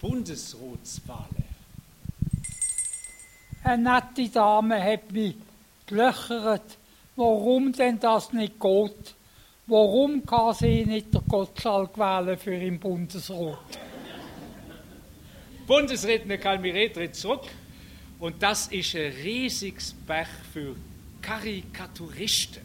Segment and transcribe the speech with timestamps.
[0.00, 1.44] Bundesratswahlen.
[3.64, 5.36] Eine nette Dame hat mich
[5.86, 6.76] gelöchert,
[7.14, 9.14] warum denn das nicht geht.
[9.68, 13.78] Warum kann sie nicht der Gottschalk wählen für den Bundesrat?
[15.66, 17.44] Bundesredner Kalmire tritt zurück
[18.18, 20.74] und das ist ein riesiges Pech für
[21.22, 22.62] Karikaturisten.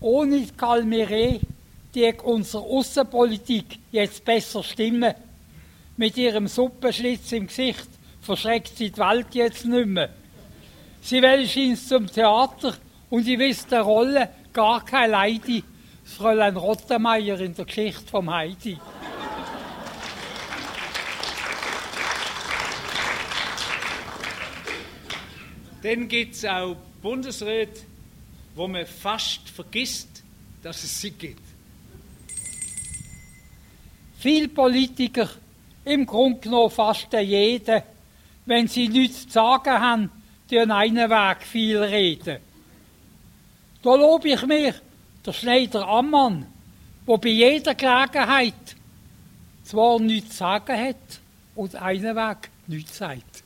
[0.00, 1.38] Ohne Kalmire
[1.94, 5.14] die unsere Außenpolitik jetzt besser stimmen.
[5.96, 7.88] Mit ihrem Suppenschlitz im Gesicht
[8.20, 10.08] verschreckt sie die Welt jetzt nicht mehr.
[11.02, 12.74] Sie will ins zum Theater
[13.10, 15.62] und sie wisst der Rolle gar kein Leidi.
[16.04, 18.78] Das Fräulein Rottenmeier in der Geschichte vom Heidi.
[25.82, 27.80] Dann gibt es auch Bundesräte,
[28.54, 30.22] wo man fast vergisst,
[30.62, 31.51] dass es sie gibt.
[34.22, 35.28] Viele Politiker,
[35.84, 37.82] im Grunde genommen fast jeder,
[38.46, 40.08] wenn sie nichts zu sagen haben,
[40.52, 42.38] an einen Weg viel reden.
[43.82, 44.76] Da lobe ich mir
[45.26, 46.46] der Schneider Ammann,
[47.04, 48.76] der bei jeder Gelegenheit
[49.64, 51.20] zwar nichts zu sagen hat
[51.56, 53.42] und einen Weg nichts sagt.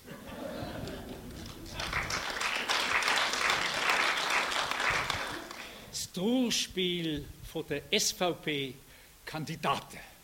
[5.90, 7.24] Das Trauerspiel
[7.70, 10.15] der SVP-Kandidaten.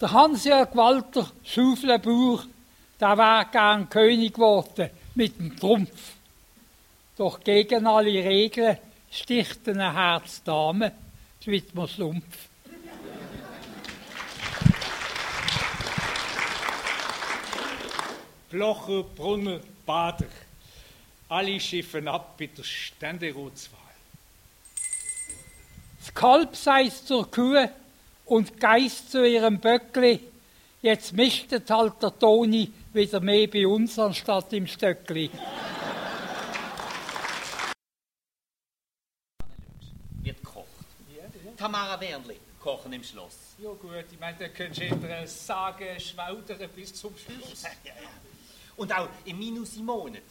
[0.00, 2.44] Der Hans-Jörg Walter Schaufelbauer,
[3.00, 6.12] der wäre gern König geworden mit dem Trumpf.
[7.16, 8.78] Doch gegen alle Regeln
[9.10, 10.92] sticht ein Herz Dame,
[11.42, 12.22] Schwitmer Schlumpf.
[18.50, 20.26] Blocher, Brunner, Bader.
[21.28, 23.80] Alle schiffen ab bei der Ständeratswahl.
[25.98, 27.68] Das Kalb sei zur Kuh
[28.28, 30.20] und Geist zu ihrem Böckli.
[30.82, 35.30] Jetzt mischt halt der Toni wieder mehr bei uns anstatt im Stöckli.
[40.22, 40.66] Wird gekocht.
[41.56, 43.56] Tamara Wernli, kochen im Schloss.
[43.58, 47.64] Ja gut, ich meine, da könntest du eher sagen, schwaudern bis zum Schluss.
[47.84, 47.92] Ja.
[48.76, 50.22] Und auch im Minus im Monat.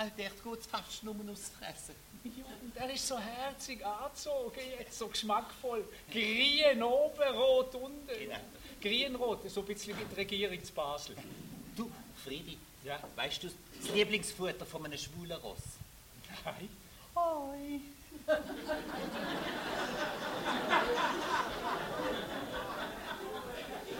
[0.00, 1.94] Dort geht es fast nur ums Fressen.
[2.24, 5.84] Ja, und er ist so herzig angezogen, jetzt so geschmackvoll.
[6.10, 8.06] Grün oben, rot unten.
[8.08, 8.36] Genau.
[8.80, 11.16] Grünrot, so ein bisschen wie die Regierung zu Basel.
[11.76, 11.90] Du,
[12.24, 12.98] Friedi, Ja.
[13.14, 15.58] weißt du das Lieblingsfutter von einem schwulen Ross?
[16.46, 16.68] Nein.
[17.14, 17.80] Hoi.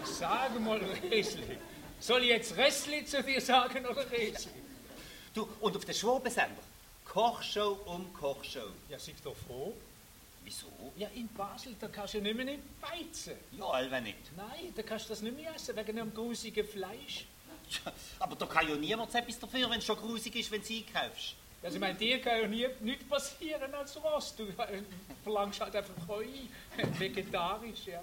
[0.03, 0.79] Sag mal,
[1.09, 1.57] Resli.
[1.99, 4.49] Soll ich jetzt Ressli zu dir sagen oder Resli?
[5.33, 6.61] Du, und auf der Schwobensender,
[7.05, 8.67] Kochshow um Kochshow.
[8.89, 9.73] Ja, sei doch froh.
[10.43, 10.67] Wieso?
[10.97, 13.35] Ja, in Basel, da kannst du nicht mehr nicht beizen.
[13.51, 14.35] Ja, allweil nicht.
[14.35, 17.25] Nein, da kannst du das nicht mehr essen, wegen dem grusigen Fleisch.
[17.69, 20.73] Tja, Aber da kann ja niemand etwas dafür, wenn es schon grusig ist, wenn du
[20.73, 21.35] es einkaufst.
[21.63, 24.35] Also, ich meine, dir kann ja nie, nichts passieren als Ross.
[24.35, 24.81] Du äh,
[25.23, 26.25] verlangst halt einfach Heu,
[26.97, 28.01] vegetarisch, ja.